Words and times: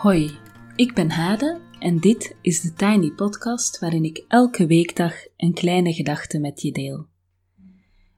Hoi, 0.00 0.30
ik 0.76 0.94
ben 0.94 1.10
Hade 1.10 1.60
en 1.78 1.98
dit 1.98 2.36
is 2.40 2.60
de 2.60 2.72
Tiny 2.72 3.10
Podcast 3.10 3.78
waarin 3.78 4.04
ik 4.04 4.24
elke 4.28 4.66
weekdag 4.66 5.14
een 5.36 5.52
kleine 5.52 5.92
gedachte 5.92 6.38
met 6.38 6.60
je 6.60 6.72
deel. 6.72 7.06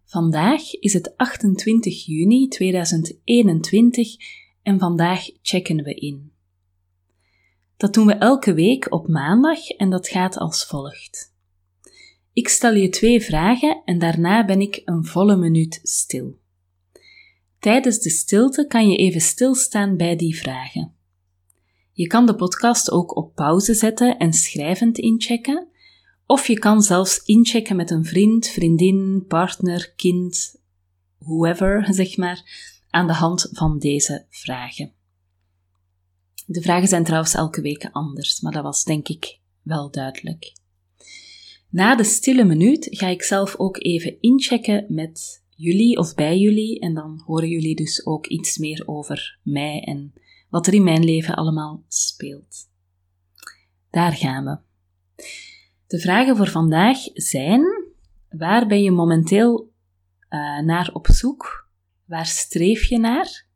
Vandaag 0.04 0.72
is 0.72 0.92
het 0.92 1.16
28 1.16 2.06
juni 2.06 2.48
2021 2.48 4.16
en 4.62 4.78
vandaag 4.78 5.24
checken 5.42 5.82
we 5.82 5.94
in. 5.94 6.32
Dat 7.76 7.94
doen 7.94 8.06
we 8.06 8.12
elke 8.12 8.54
week 8.54 8.92
op 8.92 9.08
maandag 9.08 9.68
en 9.68 9.90
dat 9.90 10.08
gaat 10.08 10.36
als 10.36 10.66
volgt. 10.66 11.34
Ik 12.32 12.48
stel 12.48 12.74
je 12.74 12.88
twee 12.88 13.20
vragen 13.20 13.82
en 13.84 13.98
daarna 13.98 14.44
ben 14.44 14.60
ik 14.60 14.82
een 14.84 15.04
volle 15.04 15.36
minuut 15.36 15.80
stil. 15.82 16.38
Tijdens 17.58 17.98
de 17.98 18.10
stilte 18.10 18.66
kan 18.66 18.88
je 18.88 18.96
even 18.96 19.20
stilstaan 19.20 19.96
bij 19.96 20.16
die 20.16 20.36
vragen. 20.36 21.00
Je 21.92 22.06
kan 22.06 22.26
de 22.26 22.34
podcast 22.34 22.90
ook 22.90 23.16
op 23.16 23.34
pauze 23.34 23.74
zetten 23.74 24.18
en 24.18 24.32
schrijvend 24.32 24.98
inchecken, 24.98 25.68
of 26.26 26.46
je 26.46 26.58
kan 26.58 26.82
zelfs 26.82 27.22
inchecken 27.24 27.76
met 27.76 27.90
een 27.90 28.04
vriend, 28.04 28.48
vriendin, 28.48 29.24
partner, 29.28 29.92
kind, 29.96 30.56
whoever, 31.18 31.86
zeg 31.90 32.16
maar, 32.16 32.44
aan 32.90 33.06
de 33.06 33.12
hand 33.12 33.48
van 33.52 33.78
deze 33.78 34.26
vragen. 34.28 34.92
De 36.46 36.62
vragen 36.62 36.88
zijn 36.88 37.04
trouwens 37.04 37.34
elke 37.34 37.60
week 37.60 37.88
anders, 37.92 38.40
maar 38.40 38.52
dat 38.52 38.62
was 38.62 38.84
denk 38.84 39.08
ik 39.08 39.38
wel 39.62 39.90
duidelijk. 39.90 40.52
Na 41.68 41.96
de 41.96 42.04
stille 42.04 42.44
minuut 42.44 42.86
ga 42.90 43.08
ik 43.08 43.22
zelf 43.22 43.56
ook 43.56 43.84
even 43.84 44.16
inchecken 44.20 44.84
met 44.88 45.44
jullie 45.56 45.98
of 45.98 46.14
bij 46.14 46.38
jullie 46.38 46.80
en 46.80 46.94
dan 46.94 47.22
horen 47.26 47.48
jullie 47.48 47.76
dus 47.76 48.06
ook 48.06 48.26
iets 48.26 48.58
meer 48.58 48.82
over 48.86 49.38
mij 49.42 49.80
en 49.80 50.12
wat 50.52 50.66
er 50.66 50.74
in 50.74 50.84
mijn 50.84 51.04
leven 51.04 51.34
allemaal 51.34 51.84
speelt. 51.88 52.70
Daar 53.90 54.12
gaan 54.12 54.44
we. 54.44 54.58
De 55.86 55.98
vragen 55.98 56.36
voor 56.36 56.48
vandaag 56.48 56.98
zijn: 57.14 57.62
waar 58.28 58.66
ben 58.66 58.82
je 58.82 58.90
momenteel 58.90 59.72
uh, 60.30 60.60
naar 60.60 60.90
op 60.92 61.06
zoek? 61.06 61.70
Waar 62.04 62.26
streef 62.26 62.84
je 62.84 62.98
naar? 62.98 63.46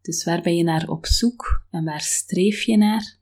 Dus 0.00 0.24
waar 0.24 0.42
ben 0.42 0.56
je 0.56 0.62
naar 0.62 0.88
op 0.88 1.06
zoek 1.06 1.66
en 1.70 1.84
waar 1.84 2.00
streef 2.00 2.62
je 2.62 2.76
naar? 2.76 3.18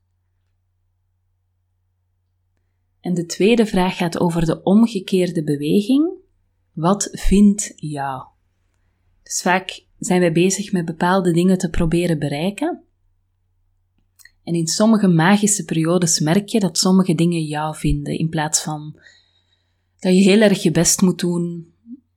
En 3.01 3.15
de 3.15 3.27
tweede 3.27 3.67
vraag 3.67 3.97
gaat 3.97 4.19
over 4.19 4.47
de 4.47 4.63
omgekeerde 4.63 5.45
beweging. 5.45 6.13
Wat 6.73 7.09
vindt 7.13 7.73
jou? 7.77 8.27
Dus 9.23 9.43
vaak 9.43 9.87
zijn 9.99 10.21
wij 10.21 10.33
bezig 10.33 10.73
met 10.73 10.85
bepaalde 10.85 11.33
dingen 11.33 11.59
te 11.59 11.71
proberen 11.71 12.19
bereiken. 12.19 12.83
En 14.45 14.55
in 14.55 14.67
sommige 14.67 15.09
magische 15.09 15.65
periodes 15.65 16.21
merk 16.21 16.49
je 16.49 16.61
dat 16.61 16.79
sommige 16.79 17.15
dingen 17.15 17.43
jou 17.43 17.77
vinden, 17.77 18.19
in 18.19 18.29
plaats 18.29 18.63
van 18.63 19.01
dat 19.99 20.13
je 20.13 20.23
heel 20.23 20.41
erg 20.41 20.63
je 20.63 20.71
best 20.71 21.01
moet 21.01 21.19
doen 21.19 21.73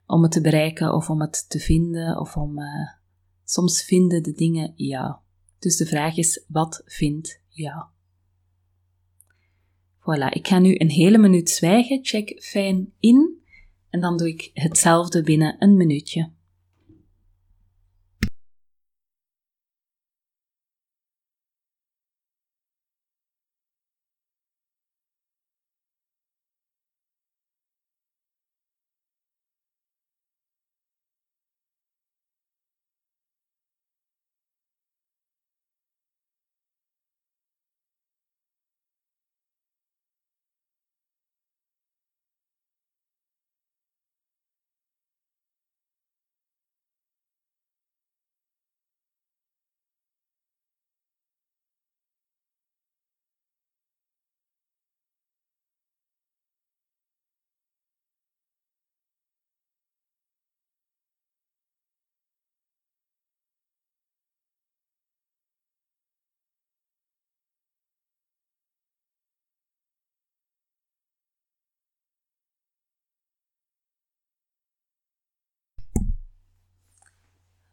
om 0.06 0.24
het 0.24 0.32
te 0.32 0.42
bereiken 0.42 0.94
of 0.94 1.10
om 1.10 1.22
het 1.22 1.50
te 1.50 1.60
vinden 1.60 2.20
of 2.20 2.38
om. 2.38 2.60
Uh, 2.60 2.66
soms 3.44 3.84
vinden 3.84 4.24
de 4.24 4.32
dingen 4.32 4.74
jou. 4.76 5.16
Dus 5.60 5.78
de 5.78 5.86
vraag 5.86 6.18
is: 6.18 6.46
wat 6.48 6.82
vindt 6.86 7.42
jou? 7.48 7.84
Voilà, 10.00 10.30
ik 10.30 10.48
ga 10.48 10.60
nu 10.60 10.76
een 10.78 10.90
hele 10.90 11.18
minuut 11.18 11.50
zwijgen. 11.50 12.00
Check 12.02 12.44
fijn 12.44 12.94
in. 13.00 13.40
En 13.90 14.00
dan 14.00 14.18
doe 14.18 14.28
ik 14.28 14.52
hetzelfde 14.54 15.24
binnen 15.24 15.56
een 15.60 15.78
minuutje. 15.78 16.32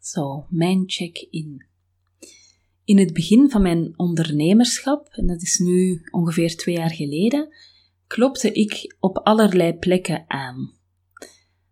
Zo, 0.09 0.47
mijn 0.49 0.83
check-in. 0.87 1.67
In 2.85 2.99
het 2.99 3.13
begin 3.13 3.51
van 3.51 3.63
mijn 3.63 3.95
ondernemerschap, 3.97 5.09
en 5.11 5.27
dat 5.27 5.43
is 5.43 5.59
nu 5.59 6.03
ongeveer 6.11 6.57
twee 6.57 6.77
jaar 6.77 6.91
geleden, 6.91 7.55
klopte 8.07 8.53
ik 8.53 8.97
op 9.01 9.19
allerlei 9.19 9.75
plekken 9.75 10.25
aan. 10.29 10.73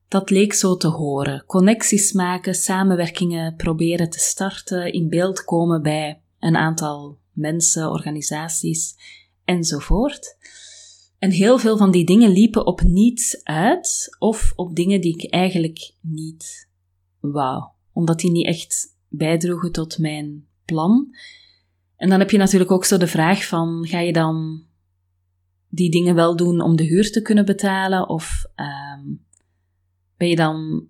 Dat 0.08 0.30
leek 0.30 0.52
zo 0.52 0.76
te 0.76 0.88
horen. 0.88 1.44
Connecties 1.46 2.12
maken, 2.12 2.54
samenwerkingen 2.54 3.56
proberen 3.56 4.10
te 4.10 4.18
starten, 4.18 4.92
in 4.92 5.08
beeld 5.08 5.44
komen 5.44 5.82
bij 5.82 6.20
een 6.38 6.56
aantal 6.56 7.18
mensen, 7.32 7.90
organisaties 7.90 8.96
enzovoort. 9.44 10.36
En 11.18 11.30
heel 11.30 11.58
veel 11.58 11.76
van 11.76 11.90
die 11.90 12.04
dingen 12.04 12.30
liepen 12.30 12.66
op 12.66 12.82
niets 12.82 13.44
uit 13.44 14.16
of 14.18 14.52
op 14.56 14.74
dingen 14.74 15.00
die 15.00 15.14
ik 15.14 15.30
eigenlijk 15.30 15.94
niet 16.00 16.68
wou 17.20 17.74
omdat 17.96 18.18
die 18.18 18.30
niet 18.30 18.46
echt 18.46 18.96
bijdroegen 19.08 19.72
tot 19.72 19.98
mijn 19.98 20.46
plan. 20.64 21.14
En 21.96 22.08
dan 22.08 22.18
heb 22.18 22.30
je 22.30 22.38
natuurlijk 22.38 22.70
ook 22.70 22.84
zo 22.84 22.96
de 22.96 23.06
vraag 23.06 23.46
van, 23.46 23.86
ga 23.86 24.00
je 24.00 24.12
dan 24.12 24.64
die 25.68 25.90
dingen 25.90 26.14
wel 26.14 26.36
doen 26.36 26.60
om 26.60 26.76
de 26.76 26.84
huur 26.84 27.12
te 27.12 27.22
kunnen 27.22 27.44
betalen? 27.44 28.08
Of 28.08 28.44
um, 28.56 29.24
ben 30.16 30.28
je 30.28 30.36
dan, 30.36 30.86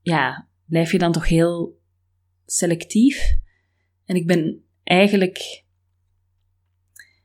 ja, 0.00 0.48
blijf 0.66 0.92
je 0.92 0.98
dan 0.98 1.12
toch 1.12 1.28
heel 1.28 1.80
selectief? 2.46 3.34
En 4.04 4.16
ik 4.16 4.26
ben 4.26 4.64
eigenlijk, 4.82 5.64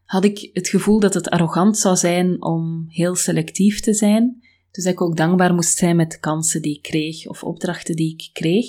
had 0.04 0.24
ik 0.24 0.50
het 0.54 0.68
gevoel 0.68 1.00
dat 1.00 1.14
het 1.14 1.30
arrogant 1.30 1.78
zou 1.78 1.96
zijn 1.96 2.42
om 2.42 2.86
heel 2.88 3.16
selectief 3.16 3.80
te 3.80 3.94
zijn. 3.94 4.47
Dus 4.78 4.86
dat 4.86 4.96
ik 4.96 5.02
ook 5.02 5.18
dankbaar 5.18 5.54
moest 5.54 5.78
zijn 5.78 5.96
met 5.96 6.20
kansen 6.20 6.62
die 6.62 6.76
ik 6.76 6.82
kreeg 6.82 7.28
of 7.28 7.44
opdrachten 7.44 7.96
die 7.96 8.14
ik 8.14 8.30
kreeg. 8.34 8.66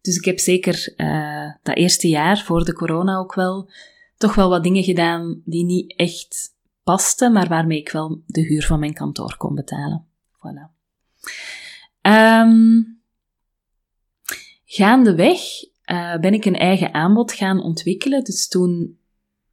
Dus 0.00 0.16
ik 0.16 0.24
heb 0.24 0.38
zeker 0.38 0.92
uh, 0.96 1.52
dat 1.62 1.76
eerste 1.76 2.08
jaar 2.08 2.38
voor 2.38 2.64
de 2.64 2.72
corona 2.72 3.16
ook 3.16 3.34
wel 3.34 3.70
toch 4.16 4.34
wel 4.34 4.48
wat 4.48 4.62
dingen 4.62 4.82
gedaan 4.82 5.42
die 5.44 5.64
niet 5.64 5.96
echt 5.96 6.54
pasten, 6.82 7.32
maar 7.32 7.48
waarmee 7.48 7.78
ik 7.78 7.90
wel 7.90 8.22
de 8.26 8.40
huur 8.40 8.66
van 8.66 8.78
mijn 8.78 8.94
kantoor 8.94 9.36
kon 9.36 9.54
betalen. 9.54 10.06
Voilà. 10.32 10.70
Um, 12.02 13.00
gaandeweg 14.64 15.40
uh, 15.84 16.18
ben 16.18 16.34
ik 16.34 16.44
een 16.44 16.58
eigen 16.58 16.94
aanbod 16.94 17.32
gaan 17.32 17.62
ontwikkelen. 17.62 18.24
Dus 18.24 18.48
toen, 18.48 18.98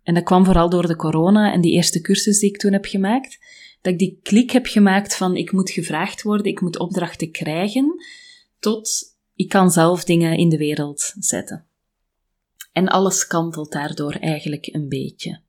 en 0.04 0.14
dat 0.14 0.24
kwam 0.24 0.46
vooral 0.46 0.70
door 0.70 0.88
de 0.88 0.96
corona 0.96 1.54
en 1.54 1.62
die 1.62 1.72
eerste 1.72 2.02
cursus 2.02 2.40
die 2.40 2.50
ik 2.50 2.58
toen 2.58 2.74
heb 2.74 2.86
gemaakt, 2.86 3.38
dat 3.82 3.94
ik 3.94 4.00
die 4.00 4.20
klik 4.24 4.52
heb 4.52 4.66
gemaakt 4.66 5.16
van 5.16 5.36
ik 5.36 5.52
moet 5.52 5.70
gevraagd 5.70 6.22
worden, 6.22 6.46
ik 6.46 6.62
moet 6.62 6.80
opdrachten 6.80 7.32
krijgen, 7.32 8.04
tot 8.60 9.16
ik 9.36 9.50
kan 9.50 9.72
zelf 9.72 10.04
dingen 10.04 10.38
in 10.38 10.50
de 10.50 10.58
wereld 10.58 11.14
zetten. 11.20 11.66
En 12.72 12.88
alles 12.88 13.28
kantelt 13.28 13.72
daardoor 13.72 14.14
eigenlijk 14.14 14.68
een 14.72 14.88
beetje. 14.88 15.42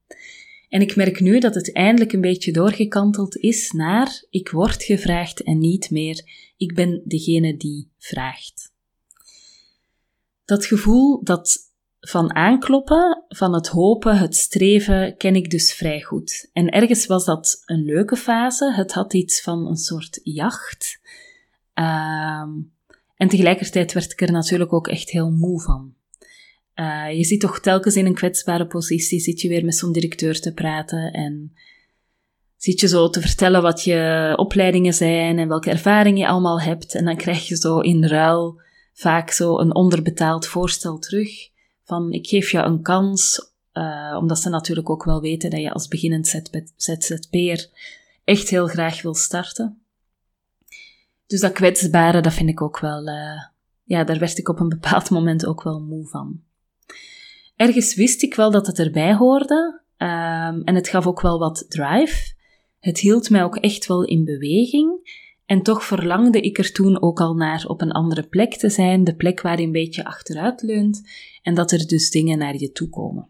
En 0.68 0.80
ik 0.80 0.96
merk 0.96 1.20
nu 1.20 1.38
dat 1.38 1.54
het 1.54 1.72
eindelijk 1.72 2.12
een 2.12 2.20
beetje 2.20 2.52
doorgekanteld 2.52 3.36
is 3.36 3.70
naar 3.70 4.24
ik 4.30 4.48
word 4.50 4.82
gevraagd 4.82 5.42
en 5.42 5.58
niet 5.58 5.90
meer 5.90 6.22
ik 6.56 6.74
ben 6.74 7.02
degene 7.04 7.56
die 7.56 7.88
vraagt. 7.98 8.72
Dat 10.44 10.66
gevoel 10.66 11.24
dat 11.24 11.67
van 12.00 12.34
aankloppen, 12.34 13.24
van 13.28 13.54
het 13.54 13.68
hopen, 13.68 14.18
het 14.18 14.36
streven, 14.36 15.16
ken 15.16 15.34
ik 15.34 15.50
dus 15.50 15.74
vrij 15.74 16.00
goed. 16.00 16.50
En 16.52 16.68
ergens 16.68 17.06
was 17.06 17.24
dat 17.24 17.62
een 17.66 17.84
leuke 17.84 18.16
fase. 18.16 18.72
Het 18.72 18.92
had 18.92 19.14
iets 19.14 19.42
van 19.42 19.66
een 19.66 19.76
soort 19.76 20.20
jacht. 20.22 21.00
Uh, 21.74 22.44
en 23.16 23.28
tegelijkertijd 23.28 23.92
werd 23.92 24.12
ik 24.12 24.20
er 24.20 24.32
natuurlijk 24.32 24.72
ook 24.72 24.88
echt 24.88 25.10
heel 25.10 25.30
moe 25.30 25.62
van. 25.62 25.94
Uh, 26.74 27.16
je 27.16 27.24
zit 27.24 27.40
toch 27.40 27.60
telkens 27.60 27.96
in 27.96 28.06
een 28.06 28.14
kwetsbare 28.14 28.66
positie, 28.66 29.20
zit 29.20 29.40
je 29.40 29.48
weer 29.48 29.64
met 29.64 29.76
zo'n 29.76 29.92
directeur 29.92 30.40
te 30.40 30.54
praten 30.54 31.12
en 31.12 31.52
zit 32.56 32.80
je 32.80 32.88
zo 32.88 33.10
te 33.10 33.20
vertellen 33.20 33.62
wat 33.62 33.84
je 33.84 34.32
opleidingen 34.36 34.94
zijn 34.94 35.38
en 35.38 35.48
welke 35.48 35.70
ervaringen 35.70 36.20
je 36.20 36.28
allemaal 36.28 36.60
hebt. 36.60 36.94
En 36.94 37.04
dan 37.04 37.16
krijg 37.16 37.48
je 37.48 37.56
zo 37.56 37.78
in 37.78 38.04
ruil 38.04 38.60
vaak 38.92 39.30
zo 39.30 39.58
een 39.58 39.74
onderbetaald 39.74 40.46
voorstel 40.46 40.98
terug 40.98 41.56
van 41.88 42.12
ik 42.12 42.26
geef 42.26 42.50
jou 42.50 42.66
een 42.66 42.82
kans, 42.82 43.52
uh, 43.72 44.16
omdat 44.18 44.38
ze 44.38 44.48
natuurlijk 44.48 44.90
ook 44.90 45.04
wel 45.04 45.20
weten 45.20 45.50
dat 45.50 45.60
je 45.60 45.72
als 45.72 45.88
beginnend 45.88 46.42
ZZP'er 46.76 47.68
echt 48.24 48.48
heel 48.48 48.66
graag 48.66 49.02
wil 49.02 49.14
starten. 49.14 49.78
Dus 51.26 51.40
dat 51.40 51.52
kwetsbare, 51.52 52.20
dat 52.20 52.32
vind 52.32 52.48
ik 52.48 52.62
ook 52.62 52.78
wel, 52.78 53.08
uh, 53.08 53.42
ja, 53.84 54.04
daar 54.04 54.18
werd 54.18 54.38
ik 54.38 54.48
op 54.48 54.60
een 54.60 54.68
bepaald 54.68 55.10
moment 55.10 55.46
ook 55.46 55.62
wel 55.62 55.80
moe 55.80 56.06
van. 56.06 56.40
Ergens 57.56 57.94
wist 57.94 58.22
ik 58.22 58.34
wel 58.34 58.50
dat 58.50 58.66
het 58.66 58.78
erbij 58.78 59.14
hoorde, 59.14 59.80
um, 59.98 60.62
en 60.64 60.74
het 60.74 60.88
gaf 60.88 61.06
ook 61.06 61.20
wel 61.20 61.38
wat 61.38 61.64
drive. 61.68 62.34
Het 62.80 62.98
hield 62.98 63.30
mij 63.30 63.44
ook 63.44 63.56
echt 63.56 63.86
wel 63.86 64.04
in 64.04 64.24
beweging. 64.24 65.16
En 65.48 65.62
toch 65.62 65.84
verlangde 65.84 66.40
ik 66.40 66.58
er 66.58 66.72
toen 66.72 67.02
ook 67.02 67.20
al 67.20 67.34
naar 67.34 67.64
op 67.66 67.80
een 67.80 67.92
andere 67.92 68.22
plek 68.22 68.54
te 68.54 68.70
zijn, 68.70 69.04
de 69.04 69.14
plek 69.14 69.40
waar 69.40 69.60
je 69.60 69.66
een 69.66 69.72
beetje 69.72 70.04
achteruit 70.04 70.62
leunt 70.62 71.08
en 71.42 71.54
dat 71.54 71.70
er 71.70 71.86
dus 71.86 72.10
dingen 72.10 72.38
naar 72.38 72.56
je 72.56 72.72
toe 72.72 72.88
komen. 72.88 73.28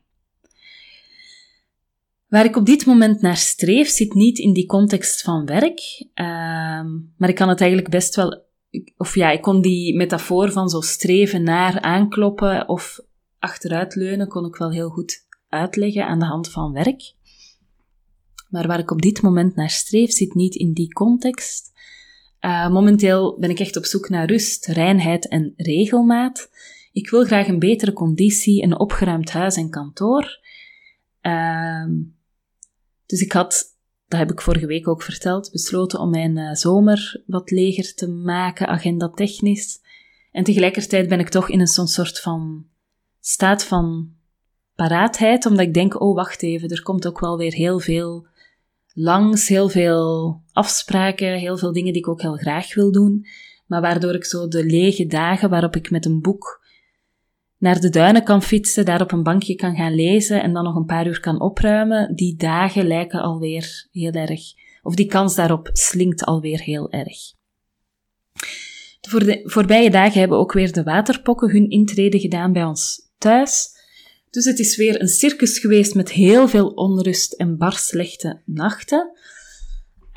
Waar 2.28 2.44
ik 2.44 2.56
op 2.56 2.66
dit 2.66 2.86
moment 2.86 3.20
naar 3.20 3.36
streef, 3.36 3.88
zit 3.88 4.14
niet 4.14 4.38
in 4.38 4.52
die 4.52 4.66
context 4.66 5.22
van 5.22 5.46
werk, 5.46 6.06
ehm, 6.14 6.88
maar 7.16 7.28
ik 7.28 7.34
kan 7.34 7.48
het 7.48 7.60
eigenlijk 7.60 7.90
best 7.90 8.14
wel, 8.14 8.42
of 8.96 9.14
ja, 9.14 9.30
ik 9.30 9.42
kon 9.42 9.60
die 9.60 9.96
metafoor 9.96 10.52
van 10.52 10.68
zo 10.68 10.80
streven 10.80 11.42
naar 11.42 11.80
aankloppen 11.80 12.68
of 12.68 13.00
achteruitleunen, 13.38 14.28
kon 14.28 14.46
ik 14.46 14.56
wel 14.56 14.70
heel 14.70 14.88
goed 14.88 15.26
uitleggen 15.48 16.06
aan 16.06 16.18
de 16.18 16.26
hand 16.26 16.50
van 16.50 16.72
werk. 16.72 17.12
Maar 18.48 18.66
waar 18.66 18.78
ik 18.78 18.90
op 18.90 19.02
dit 19.02 19.22
moment 19.22 19.54
naar 19.54 19.70
streef, 19.70 20.10
zit 20.10 20.34
niet 20.34 20.54
in 20.54 20.72
die 20.72 20.92
context. 20.92 21.76
Uh, 22.40 22.68
momenteel 22.70 23.38
ben 23.38 23.50
ik 23.50 23.60
echt 23.60 23.76
op 23.76 23.84
zoek 23.84 24.08
naar 24.08 24.26
rust, 24.26 24.66
reinheid 24.66 25.28
en 25.28 25.52
regelmaat. 25.56 26.50
Ik 26.92 27.10
wil 27.10 27.24
graag 27.24 27.48
een 27.48 27.58
betere 27.58 27.92
conditie, 27.92 28.62
een 28.62 28.78
opgeruimd 28.78 29.30
huis 29.30 29.56
en 29.56 29.70
kantoor. 29.70 30.38
Uh, 31.22 31.84
dus 33.06 33.20
ik 33.20 33.32
had, 33.32 33.64
dat 34.08 34.18
heb 34.18 34.30
ik 34.30 34.40
vorige 34.40 34.66
week 34.66 34.88
ook 34.88 35.02
verteld, 35.02 35.50
besloten 35.50 36.00
om 36.00 36.10
mijn 36.10 36.36
uh, 36.36 36.54
zomer 36.54 37.22
wat 37.26 37.50
leger 37.50 37.94
te 37.94 38.08
maken, 38.08 38.66
agenda 38.66 39.08
technisch. 39.08 39.80
En 40.32 40.44
tegelijkertijd 40.44 41.08
ben 41.08 41.20
ik 41.20 41.28
toch 41.28 41.48
in 41.48 41.60
een 41.60 41.66
soort 41.66 42.20
van 42.20 42.66
staat 43.20 43.64
van 43.64 44.12
paraatheid, 44.74 45.46
omdat 45.46 45.66
ik 45.66 45.74
denk, 45.74 46.00
oh 46.00 46.14
wacht 46.14 46.42
even, 46.42 46.68
er 46.68 46.82
komt 46.82 47.06
ook 47.06 47.20
wel 47.20 47.36
weer 47.36 47.52
heel 47.52 47.78
veel 47.78 48.26
langs, 49.00 49.48
heel 49.48 49.68
veel 49.68 50.42
afspraken, 50.52 51.32
heel 51.32 51.58
veel 51.58 51.72
dingen 51.72 51.92
die 51.92 52.02
ik 52.02 52.08
ook 52.08 52.22
heel 52.22 52.36
graag 52.36 52.74
wil 52.74 52.92
doen, 52.92 53.26
maar 53.66 53.80
waardoor 53.80 54.14
ik 54.14 54.24
zo 54.24 54.48
de 54.48 54.64
lege 54.64 55.06
dagen 55.06 55.50
waarop 55.50 55.76
ik 55.76 55.90
met 55.90 56.04
een 56.04 56.20
boek 56.20 56.66
naar 57.58 57.80
de 57.80 57.88
duinen 57.88 58.24
kan 58.24 58.42
fietsen, 58.42 58.84
daar 58.84 59.00
op 59.00 59.12
een 59.12 59.22
bankje 59.22 59.54
kan 59.54 59.76
gaan 59.76 59.94
lezen 59.94 60.42
en 60.42 60.52
dan 60.52 60.64
nog 60.64 60.74
een 60.74 60.84
paar 60.84 61.06
uur 61.06 61.20
kan 61.20 61.40
opruimen, 61.40 62.14
die 62.14 62.36
dagen 62.36 62.86
lijken 62.86 63.20
alweer 63.20 63.86
heel 63.90 64.12
erg, 64.12 64.40
of 64.82 64.94
die 64.94 65.06
kans 65.06 65.34
daarop 65.34 65.68
slinkt 65.72 66.24
alweer 66.24 66.60
heel 66.60 66.90
erg. 66.90 67.16
De 69.00 69.10
voor 69.10 69.24
de 69.24 69.40
voorbije 69.44 69.90
dagen 69.90 70.20
hebben 70.20 70.38
ook 70.38 70.52
weer 70.52 70.72
de 70.72 70.82
waterpokken 70.82 71.50
hun 71.50 71.70
intrede 71.70 72.18
gedaan 72.20 72.52
bij 72.52 72.64
ons 72.64 73.10
thuis. 73.18 73.77
Dus 74.30 74.44
het 74.44 74.58
is 74.58 74.76
weer 74.76 75.00
een 75.00 75.08
circus 75.08 75.58
geweest 75.58 75.94
met 75.94 76.10
heel 76.10 76.48
veel 76.48 76.68
onrust 76.68 77.32
en 77.32 77.56
bar 77.56 77.72
slechte 77.72 78.40
nachten. 78.44 79.10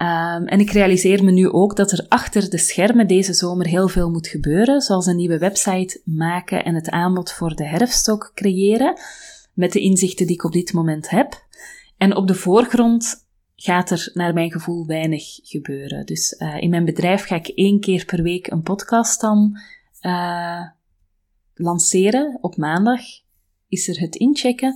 Um, 0.02 0.48
en 0.48 0.60
ik 0.60 0.72
realiseer 0.72 1.24
me 1.24 1.32
nu 1.32 1.50
ook 1.50 1.76
dat 1.76 1.92
er 1.92 2.06
achter 2.08 2.50
de 2.50 2.58
schermen 2.58 3.08
deze 3.08 3.34
zomer 3.34 3.68
heel 3.68 3.88
veel 3.88 4.10
moet 4.10 4.28
gebeuren, 4.28 4.82
zoals 4.82 5.06
een 5.06 5.16
nieuwe 5.16 5.38
website 5.38 6.02
maken 6.06 6.66
en 6.66 6.76
het 6.76 6.90
aanbod 6.90 7.32
voor 7.32 7.56
de 7.56 7.66
herfstok 7.66 8.32
creëren, 8.36 9.00
met 9.54 9.72
de 9.72 9.80
inzichten 9.80 10.28
die 10.28 10.36
ik 10.36 10.44
op 10.44 10.52
dit 10.52 10.74
moment 10.74 11.10
heb. 11.10 11.46
En 11.98 12.16
op 12.16 12.28
de 12.28 12.36
voorgrond 12.36 13.26
gaat 13.56 13.92
er 13.92 14.10
naar 14.14 14.34
mijn 14.34 14.52
gevoel 14.52 14.86
weinig 14.86 15.24
gebeuren. 15.44 16.06
Dus 16.06 16.36
uh, 16.38 16.62
in 16.62 16.70
mijn 16.70 16.86
bedrijf 16.86 17.24
ga 17.24 17.36
ik 17.36 17.48
één 17.48 17.80
keer 17.80 18.06
per 18.06 18.24
week 18.24 18.48
een 18.48 18.64
podcast 18.64 19.22
dan 19.22 19.60
uh, 20.02 20.68
lanceren 21.54 22.38
op 22.42 22.58
maandag 22.58 23.02
is 23.72 23.88
er 23.88 24.00
het 24.00 24.16
inchecken. 24.16 24.76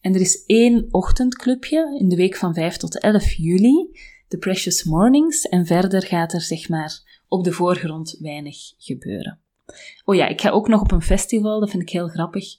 En 0.00 0.14
er 0.14 0.20
is 0.20 0.44
één 0.46 0.86
ochtendclubje 0.90 1.96
in 1.98 2.08
de 2.08 2.16
week 2.16 2.36
van 2.36 2.54
5 2.54 2.76
tot 2.76 3.00
11 3.00 3.32
juli, 3.32 3.88
de 4.28 4.38
Precious 4.38 4.84
Mornings. 4.84 5.42
En 5.42 5.66
verder 5.66 6.02
gaat 6.02 6.32
er 6.32 6.40
zeg 6.40 6.68
maar 6.68 7.22
op 7.28 7.44
de 7.44 7.52
voorgrond 7.52 8.16
weinig 8.20 8.56
gebeuren. 8.78 9.40
Oh 10.04 10.14
ja, 10.14 10.28
ik 10.28 10.40
ga 10.40 10.50
ook 10.50 10.68
nog 10.68 10.80
op 10.80 10.92
een 10.92 11.02
festival, 11.02 11.60
dat 11.60 11.70
vind 11.70 11.82
ik 11.82 11.90
heel 11.90 12.08
grappig, 12.08 12.54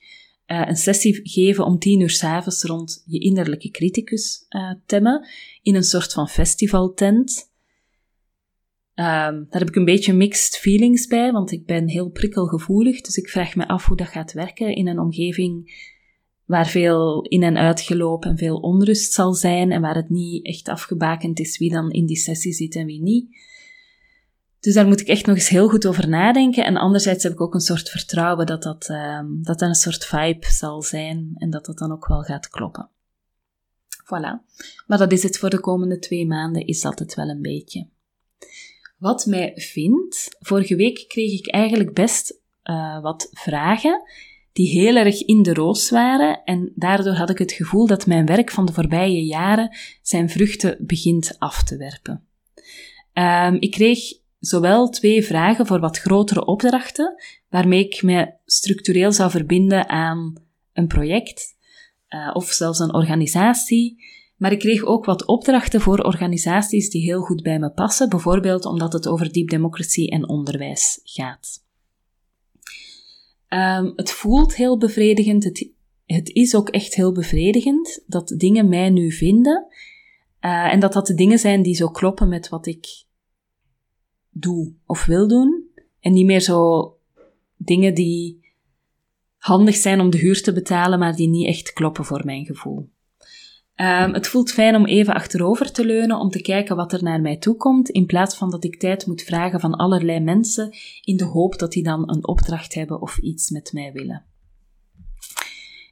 uh, 0.47 0.63
een 0.67 0.75
sessie 0.75 1.19
geven 1.23 1.65
om 1.65 1.79
tien 1.79 1.99
uur 1.99 2.09
s'avonds 2.09 2.63
rond 2.63 3.03
je 3.05 3.19
innerlijke 3.19 3.69
criticus 3.69 4.45
uh, 4.49 4.71
temmen, 4.85 5.27
in 5.61 5.75
een 5.75 5.83
soort 5.83 6.13
van 6.13 6.27
festivaltent. 6.27 7.51
Um, 8.99 9.47
daar 9.49 9.59
heb 9.59 9.67
ik 9.67 9.75
een 9.75 9.85
beetje 9.85 10.13
mixed 10.13 10.55
feelings 10.55 11.07
bij, 11.07 11.31
want 11.31 11.51
ik 11.51 11.65
ben 11.65 11.87
heel 11.87 12.09
prikkelgevoelig. 12.09 13.01
Dus 13.01 13.17
ik 13.17 13.29
vraag 13.29 13.55
me 13.55 13.67
af 13.67 13.85
hoe 13.85 13.97
dat 13.97 14.07
gaat 14.07 14.33
werken 14.33 14.75
in 14.75 14.87
een 14.87 14.99
omgeving 14.99 15.85
waar 16.45 16.67
veel 16.67 17.21
in- 17.21 17.43
en 17.43 17.57
uitgelopen 17.57 18.29
en 18.29 18.37
veel 18.37 18.57
onrust 18.57 19.13
zal 19.13 19.33
zijn 19.33 19.71
en 19.71 19.81
waar 19.81 19.95
het 19.95 20.09
niet 20.09 20.45
echt 20.45 20.69
afgebakend 20.69 21.39
is 21.39 21.57
wie 21.57 21.71
dan 21.71 21.91
in 21.91 22.05
die 22.05 22.17
sessie 22.17 22.53
zit 22.53 22.75
en 22.75 22.85
wie 22.85 23.01
niet. 23.01 23.37
Dus 24.59 24.73
daar 24.73 24.87
moet 24.87 25.01
ik 25.01 25.07
echt 25.07 25.25
nog 25.25 25.35
eens 25.35 25.49
heel 25.49 25.69
goed 25.69 25.87
over 25.87 26.09
nadenken. 26.09 26.65
En 26.65 26.77
anderzijds 26.77 27.23
heb 27.23 27.31
ik 27.31 27.41
ook 27.41 27.53
een 27.53 27.59
soort 27.59 27.89
vertrouwen 27.89 28.45
dat 28.45 28.63
dat, 28.63 28.89
um, 28.89 29.43
dat, 29.43 29.59
dat 29.59 29.69
een 29.69 29.75
soort 29.75 30.05
vibe 30.05 30.45
zal 30.45 30.81
zijn 30.81 31.31
en 31.35 31.49
dat 31.49 31.65
dat 31.65 31.77
dan 31.77 31.91
ook 31.91 32.07
wel 32.07 32.21
gaat 32.21 32.49
kloppen. 32.49 32.89
Voilà. 34.03 34.61
Maar 34.87 34.97
dat 34.97 35.11
is 35.11 35.23
het 35.23 35.37
voor 35.37 35.49
de 35.49 35.59
komende 35.59 35.99
twee 35.99 36.27
maanden, 36.27 36.67
is 36.67 36.83
het 36.83 37.15
wel 37.15 37.27
een 37.27 37.41
beetje. 37.41 37.87
Wat 38.97 39.25
mij 39.25 39.51
vindt, 39.55 40.35
vorige 40.39 40.75
week 40.75 41.05
kreeg 41.07 41.39
ik 41.39 41.47
eigenlijk 41.47 41.93
best 41.93 42.41
uh, 42.63 43.01
wat 43.01 43.29
vragen 43.31 44.01
die 44.57 44.69
heel 44.69 44.95
erg 44.95 45.21
in 45.21 45.43
de 45.43 45.53
roos 45.53 45.89
waren 45.89 46.43
en 46.43 46.71
daardoor 46.75 47.13
had 47.13 47.29
ik 47.29 47.37
het 47.37 47.51
gevoel 47.51 47.87
dat 47.87 48.05
mijn 48.05 48.25
werk 48.25 48.51
van 48.51 48.65
de 48.65 48.73
voorbije 48.73 49.25
jaren 49.25 49.77
zijn 50.01 50.29
vruchten 50.29 50.77
begint 50.79 51.35
af 51.37 51.63
te 51.63 51.77
werpen. 51.77 52.27
Um, 53.13 53.57
ik 53.59 53.71
kreeg 53.71 53.99
zowel 54.39 54.89
twee 54.89 55.25
vragen 55.25 55.65
voor 55.65 55.79
wat 55.79 55.97
grotere 55.97 56.45
opdrachten, 56.45 57.15
waarmee 57.49 57.85
ik 57.85 58.03
me 58.03 58.33
structureel 58.45 59.11
zou 59.11 59.31
verbinden 59.31 59.89
aan 59.89 60.33
een 60.73 60.87
project 60.87 61.55
uh, 62.09 62.29
of 62.33 62.51
zelfs 62.51 62.79
een 62.79 62.93
organisatie, 62.93 64.03
maar 64.37 64.51
ik 64.51 64.59
kreeg 64.59 64.83
ook 64.83 65.05
wat 65.05 65.25
opdrachten 65.25 65.81
voor 65.81 65.99
organisaties 65.99 66.89
die 66.89 67.01
heel 67.01 67.21
goed 67.21 67.43
bij 67.43 67.59
me 67.59 67.71
passen, 67.71 68.09
bijvoorbeeld 68.09 68.65
omdat 68.65 68.93
het 68.93 69.07
over 69.07 69.31
deep 69.31 69.49
democracy 69.49 70.07
en 70.07 70.29
onderwijs 70.29 70.99
gaat. 71.03 71.65
Um, 73.49 73.93
het 73.95 74.11
voelt 74.11 74.55
heel 74.55 74.77
bevredigend, 74.77 75.43
het, 76.05 76.29
is 76.29 76.55
ook 76.55 76.69
echt 76.69 76.95
heel 76.95 77.11
bevredigend 77.11 78.03
dat 78.05 78.33
dingen 78.37 78.69
mij 78.69 78.89
nu 78.89 79.11
vinden 79.11 79.67
uh, 80.41 80.73
en 80.73 80.79
dat 80.79 80.93
dat 80.93 81.07
de 81.07 81.13
dingen 81.13 81.39
zijn 81.39 81.61
die 81.61 81.75
zo 81.75 81.87
kloppen 81.87 82.29
met 82.29 82.49
wat 82.49 82.65
ik 82.65 83.05
doe 84.29 84.73
of 84.85 85.05
wil 85.05 85.27
doen 85.27 85.65
en 85.99 86.13
niet 86.13 86.25
meer 86.25 86.41
zo 86.41 86.91
dingen 87.55 87.93
die 87.93 88.45
handig 89.37 89.75
zijn 89.75 89.99
om 89.99 90.09
de 90.09 90.17
huur 90.17 90.41
te 90.41 90.53
betalen, 90.53 90.99
maar 90.99 91.15
die 91.15 91.29
niet 91.29 91.47
echt 91.47 91.73
kloppen 91.73 92.05
voor 92.05 92.25
mijn 92.25 92.45
gevoel. 92.45 92.89
Um, 93.81 94.13
het 94.13 94.27
voelt 94.27 94.51
fijn 94.51 94.75
om 94.75 94.85
even 94.85 95.13
achterover 95.13 95.71
te 95.71 95.85
leunen, 95.85 96.19
om 96.19 96.29
te 96.29 96.41
kijken 96.41 96.75
wat 96.75 96.93
er 96.93 97.03
naar 97.03 97.21
mij 97.21 97.37
toe 97.37 97.55
komt, 97.55 97.89
in 97.89 98.05
plaats 98.05 98.37
van 98.37 98.51
dat 98.51 98.63
ik 98.63 98.79
tijd 98.79 99.05
moet 99.05 99.21
vragen 99.21 99.59
van 99.59 99.75
allerlei 99.75 100.19
mensen, 100.19 100.69
in 101.03 101.17
de 101.17 101.23
hoop 101.23 101.59
dat 101.59 101.71
die 101.71 101.83
dan 101.83 102.09
een 102.09 102.27
opdracht 102.27 102.73
hebben 102.73 103.01
of 103.01 103.17
iets 103.17 103.49
met 103.49 103.73
mij 103.73 103.91
willen. 103.93 104.25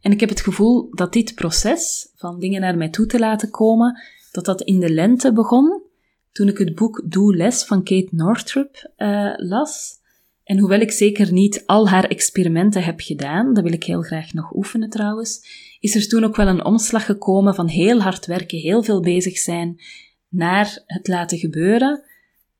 En 0.01 0.11
ik 0.11 0.19
heb 0.19 0.29
het 0.29 0.41
gevoel 0.41 0.89
dat 0.91 1.13
dit 1.13 1.35
proces 1.35 2.11
van 2.15 2.39
dingen 2.39 2.61
naar 2.61 2.77
mij 2.77 2.89
toe 2.89 3.05
te 3.05 3.19
laten 3.19 3.49
komen, 3.49 4.01
dat 4.31 4.45
dat 4.45 4.61
in 4.61 4.79
de 4.79 4.93
lente 4.93 5.33
begon, 5.33 5.83
toen 6.31 6.47
ik 6.47 6.57
het 6.57 6.75
boek 6.75 7.03
Doe 7.05 7.35
Les 7.35 7.63
van 7.63 7.83
Kate 7.83 8.09
Northrup 8.11 8.91
uh, 8.97 9.33
las. 9.35 10.03
En 10.45 10.59
hoewel 10.59 10.79
ik 10.79 10.91
zeker 10.91 11.31
niet 11.31 11.63
al 11.65 11.89
haar 11.89 12.03
experimenten 12.03 12.83
heb 12.83 12.99
gedaan, 12.99 13.53
dat 13.53 13.63
wil 13.63 13.73
ik 13.73 13.83
heel 13.83 14.01
graag 14.01 14.33
nog 14.33 14.55
oefenen 14.55 14.89
trouwens, 14.89 15.39
is 15.79 15.95
er 15.95 16.07
toen 16.07 16.23
ook 16.23 16.35
wel 16.35 16.47
een 16.47 16.65
omslag 16.65 17.05
gekomen 17.05 17.55
van 17.55 17.67
heel 17.67 18.01
hard 18.01 18.25
werken, 18.25 18.57
heel 18.57 18.83
veel 18.83 19.01
bezig 19.01 19.37
zijn, 19.37 19.81
naar 20.29 20.83
het 20.85 21.07
laten 21.07 21.37
gebeuren. 21.37 22.03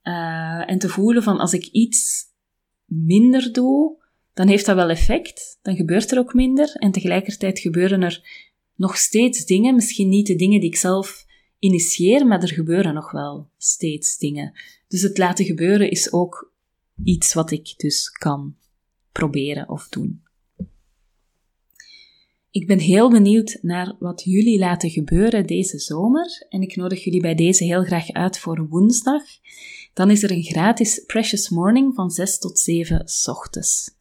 Uh, 0.04 0.70
en 0.70 0.80
te 0.80 0.90
voelen 0.90 1.24
van 1.24 1.40
als 1.40 1.54
ik 1.54 1.66
iets 1.66 2.24
minder 2.86 3.54
doe, 3.54 4.04
dan 4.34 4.48
heeft 4.48 4.66
dat 4.66 4.76
wel 4.76 4.90
effect. 4.90 5.60
Dan 5.62 5.76
gebeurt 5.76 6.12
er 6.12 6.18
ook 6.18 6.34
minder. 6.34 6.76
En 6.76 6.92
tegelijkertijd 6.92 7.60
gebeuren 7.60 8.02
er 8.02 8.28
nog 8.76 8.98
steeds 8.98 9.46
dingen. 9.46 9.76
Misschien 9.76 10.10
niet 10.10 10.28
de 10.28 10.36
dingen 10.36 10.60
die 10.60 10.70
ik 10.70 10.76
zelf 10.76 11.26
initieer, 11.60 12.28
maar 12.28 12.42
er 12.42 12.54
gebeuren 12.54 12.94
nog 12.94 13.12
wel 13.12 13.50
steeds 13.58 14.18
dingen. 14.18 14.54
Dus 14.88 15.02
het 15.02 15.18
laten 15.18 15.46
gebeuren 15.46 15.90
is 15.90 16.14
ook 16.14 16.54
iets 17.04 17.34
wat 17.34 17.52
ik 17.52 17.74
dus 17.78 18.10
kan 18.10 18.56
proberen 19.12 19.70
of 19.70 19.88
doen. 19.90 20.24
Ik 22.56 22.68
ben 22.68 22.80
heel 22.80 23.10
benieuwd 23.10 23.58
naar 23.62 23.96
wat 24.00 24.24
jullie 24.24 24.60
laten 24.60 24.90
gebeuren 24.90 25.48
deze 25.48 25.80
zomer 25.80 26.46
en 26.50 26.62
ik 26.62 26.76
nodig 26.76 27.04
jullie 27.04 27.22
bij 27.22 27.36
deze 27.36 27.64
heel 27.64 27.84
graag 27.84 28.12
uit 28.12 28.40
voor 28.40 28.68
woensdag. 28.68 29.24
Dan 29.94 30.12
is 30.12 30.24
er 30.24 30.32
een 30.32 30.44
gratis 30.44 31.04
Precious 31.06 31.50
Morning 31.50 31.96
van 31.96 32.10
6 32.10 32.40
tot 32.40 32.60
7 32.60 33.06
ochtends. 33.26 33.92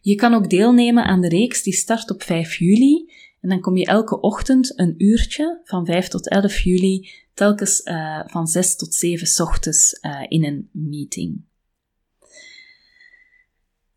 Je 0.00 0.14
kan 0.14 0.34
ook 0.34 0.50
deelnemen 0.50 1.04
aan 1.04 1.20
de 1.20 1.28
reeks 1.28 1.62
die 1.62 1.72
start 1.72 2.10
op 2.10 2.22
5 2.22 2.58
juli 2.58 3.10
en 3.40 3.48
dan 3.48 3.60
kom 3.60 3.76
je 3.76 3.86
elke 3.86 4.20
ochtend 4.20 4.78
een 4.78 4.94
uurtje 4.98 5.60
van 5.64 5.86
5 5.86 6.08
tot 6.08 6.28
11 6.28 6.58
juli 6.58 7.10
telkens 7.34 7.80
uh, 7.84 8.20
van 8.26 8.46
6 8.46 8.76
tot 8.76 8.94
7 8.94 9.46
ochtends 9.46 9.98
uh, 10.02 10.24
in 10.28 10.44
een 10.44 10.68
meeting. 10.72 11.45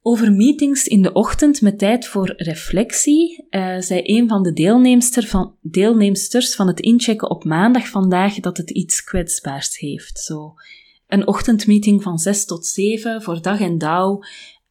Over 0.02 0.32
meetings 0.32 0.88
in 0.88 1.02
de 1.02 1.14
ochtend 1.14 1.62
met 1.62 1.80
tijd 1.80 2.08
voor 2.08 2.34
reflectie, 2.38 3.48
uh, 3.50 3.80
zei 3.80 4.02
een 4.04 4.28
van 4.28 4.44
de 4.44 4.54
deelnemster 4.54 5.28
van, 5.28 5.56
deelnemsters 5.62 6.56
van 6.56 6.68
het 6.68 6.80
inchecken 6.80 7.30
op 7.30 7.44
maandag 7.44 7.88
vandaag 7.88 8.40
dat 8.40 8.58
het 8.58 8.70
iets 8.70 9.04
kwetsbaars 9.04 9.78
heeft. 9.78 10.20
Zo, 10.20 10.54
een 11.08 11.28
ochtendmeeting 11.28 12.04
van 12.04 12.18
6 12.18 12.46
tot 12.46 12.66
7 12.66 13.22
voor 13.22 13.42
dag 13.42 13.60
en 13.60 13.78
dauw, 13.78 14.24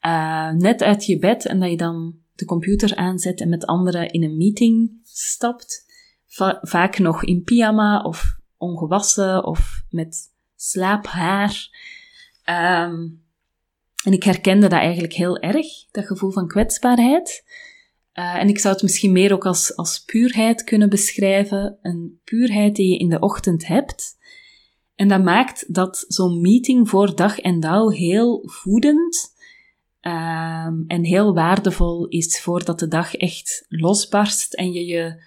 uh, 0.06 0.50
net 0.50 0.82
uit 0.82 1.04
je 1.04 1.18
bed 1.18 1.46
en 1.46 1.60
dat 1.60 1.70
je 1.70 1.76
dan 1.76 2.14
de 2.34 2.44
computer 2.44 2.96
aanzet 2.96 3.40
en 3.40 3.48
met 3.48 3.66
anderen 3.66 4.10
in 4.10 4.22
een 4.22 4.36
meeting 4.36 4.90
stapt. 5.02 5.86
Va 6.26 6.58
vaak 6.62 6.98
nog 6.98 7.24
in 7.24 7.42
pyjama 7.42 8.02
of 8.02 8.36
ongewassen 8.56 9.44
of 9.44 9.82
met 9.90 10.32
slaaphaar. 10.56 11.68
Um, 12.44 13.26
en 14.04 14.12
ik 14.12 14.22
herkende 14.22 14.68
dat 14.68 14.78
eigenlijk 14.78 15.12
heel 15.12 15.38
erg, 15.38 15.66
dat 15.90 16.06
gevoel 16.06 16.30
van 16.30 16.48
kwetsbaarheid. 16.48 17.44
Uh, 18.14 18.34
en 18.34 18.48
ik 18.48 18.58
zou 18.58 18.74
het 18.74 18.82
misschien 18.82 19.12
meer 19.12 19.32
ook 19.32 19.46
als, 19.46 19.76
als 19.76 20.04
puurheid 20.04 20.64
kunnen 20.64 20.88
beschrijven. 20.88 21.78
Een 21.82 22.20
puurheid 22.24 22.76
die 22.76 22.90
je 22.90 22.98
in 22.98 23.08
de 23.08 23.18
ochtend 23.18 23.66
hebt. 23.66 24.16
En 24.94 25.08
dat 25.08 25.22
maakt 25.22 25.74
dat 25.74 26.04
zo'n 26.08 26.40
meeting 26.40 26.88
voor 26.88 27.14
dag 27.16 27.38
en 27.38 27.60
dauw 27.60 27.88
heel 27.88 28.42
voedend 28.46 29.36
uh, 30.02 30.66
en 30.86 31.04
heel 31.04 31.34
waardevol 31.34 32.06
is 32.06 32.40
voordat 32.40 32.78
de 32.78 32.88
dag 32.88 33.14
echt 33.14 33.64
losbarst 33.68 34.54
en 34.54 34.72
je 34.72 34.86
je 34.86 35.22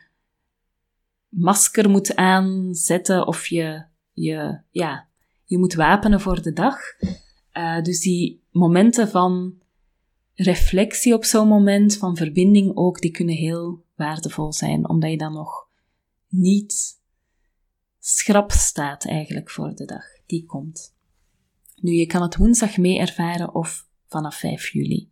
masker 1.29 1.89
moet 1.89 2.15
aanzetten 2.15 3.27
of 3.27 3.47
je, 3.47 3.83
je, 4.13 4.61
ja, 4.71 5.07
je 5.45 5.57
moet 5.57 5.73
wapenen 5.73 6.21
voor 6.21 6.41
de 6.41 6.53
dag. 6.53 6.77
Uh, 7.53 7.81
dus 7.81 7.99
die 7.99 8.40
momenten 8.51 9.09
van 9.09 9.59
reflectie 10.33 11.13
op 11.13 11.25
zo'n 11.25 11.47
moment, 11.47 11.97
van 11.97 12.17
verbinding 12.17 12.75
ook, 12.75 13.01
die 13.01 13.11
kunnen 13.11 13.35
heel 13.35 13.83
waardevol 13.95 14.53
zijn, 14.53 14.89
omdat 14.89 15.09
je 15.09 15.17
dan 15.17 15.33
nog 15.33 15.67
niet 16.27 16.99
schrap 17.99 18.51
staat 18.51 19.05
eigenlijk 19.05 19.49
voor 19.49 19.75
de 19.75 19.85
dag 19.85 20.03
die 20.25 20.45
komt. 20.45 20.95
Nu, 21.75 21.91
je 21.91 22.05
kan 22.05 22.21
het 22.21 22.35
woensdag 22.35 22.77
mee 22.77 22.99
ervaren 22.99 23.55
of 23.55 23.87
vanaf 24.07 24.35
5 24.35 24.71
juli. 24.71 25.09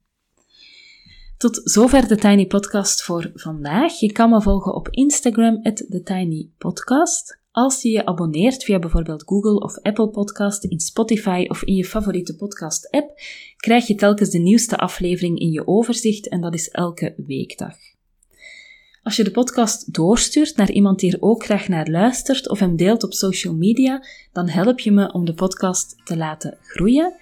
Tot 1.38 1.62
zover 1.64 2.08
de 2.08 2.16
Tiny 2.16 2.46
Podcast 2.46 3.04
voor 3.04 3.32
vandaag. 3.34 4.00
Je 4.00 4.12
kan 4.12 4.30
me 4.30 4.42
volgen 4.42 4.74
op 4.74 4.90
Instagram, 4.90 5.60
at 5.64 5.86
TheTinyPodcast. 5.90 7.39
Als 7.60 7.82
je 7.82 7.90
je 7.90 8.06
abonneert 8.06 8.64
via 8.64 8.80
bijvoorbeeld 8.80 9.24
Google 9.26 9.60
of 9.60 9.78
Apple 9.82 10.10
Podcast, 10.10 10.64
in 10.64 10.80
Spotify 10.80 11.46
of 11.48 11.64
in 11.64 11.76
je 11.76 11.86
favoriete 11.86 12.36
podcast-app, 12.36 13.22
krijg 13.58 13.88
je 13.88 13.96
telkens 13.96 14.30
de 14.30 14.38
nieuwste 14.38 14.78
aflevering 14.78 15.40
in 15.40 15.52
je 15.52 15.68
overzicht 15.68 16.30
en 16.30 16.42
dat 16.42 16.54
is 16.54 16.70
elke 16.70 17.14
weekdag. 17.28 17.76
Als 19.04 19.16
je 19.16 19.24
de 19.24 19.32
podcast 19.32 19.94
doorstuurt 19.94 20.56
naar 20.56 20.72
iemand 20.72 21.00
die 21.00 21.12
er 21.12 21.22
ook 21.22 21.44
graag 21.44 21.68
naar 21.68 21.88
luistert 21.88 22.50
of 22.50 22.60
hem 22.60 22.76
deelt 22.76 23.04
op 23.04 23.14
social 23.14 23.56
media, 23.56 24.04
dan 24.32 24.50
help 24.50 24.80
je 24.80 24.92
me 24.92 25.14
om 25.14 25.26
de 25.26 25.34
podcast 25.34 25.96
te 26.04 26.18
laten 26.18 26.58
groeien. 26.62 27.14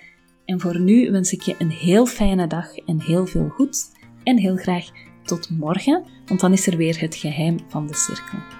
En 0.45 0.59
voor 0.59 0.79
nu 0.79 1.11
wens 1.11 1.33
ik 1.33 1.41
je 1.41 1.55
een 1.59 1.71
heel 1.71 2.05
fijne 2.05 2.47
dag 2.47 2.77
en 2.77 3.01
heel 3.01 3.25
veel 3.25 3.49
goed. 3.49 3.91
En 4.23 4.37
heel 4.37 4.55
graag 4.55 4.85
tot 5.23 5.49
morgen, 5.49 6.03
want 6.25 6.39
dan 6.39 6.53
is 6.53 6.67
er 6.67 6.77
weer 6.77 6.99
het 6.99 7.15
geheim 7.15 7.59
van 7.67 7.87
de 7.87 7.95
cirkel. 7.95 8.56